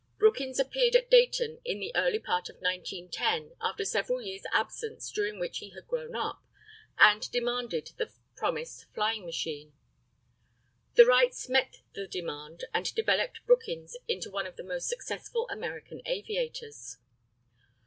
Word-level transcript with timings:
Brookins 0.17 0.57
appeared 0.57 0.95
at 0.95 1.11
Dayton 1.11 1.61
in 1.63 1.79
the 1.79 1.95
early 1.95 2.17
part 2.17 2.49
of 2.49 2.55
1910, 2.55 3.55
after 3.61 3.85
several 3.85 4.19
years' 4.19 4.47
absence, 4.51 5.11
during 5.11 5.37
which 5.39 5.59
he 5.59 5.69
had 5.75 5.85
grown 5.87 6.15
up, 6.15 6.41
and 6.97 7.29
demanded 7.31 7.91
the 7.97 8.11
promised 8.35 8.91
flying 8.95 9.27
machine. 9.27 9.73
The 10.95 11.05
Wrights 11.05 11.47
met 11.49 11.81
the 11.93 12.07
demand, 12.07 12.63
and 12.73 12.91
developed 12.95 13.45
Brookins 13.45 13.95
into 14.07 14.31
one 14.31 14.47
of 14.47 14.55
the 14.55 14.63
most 14.63 14.89
successful 14.89 15.47
American 15.51 16.01
aviators. 16.07 16.97